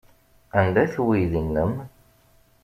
Anda-t 0.59 0.95
weydi-nnem? 1.05 1.73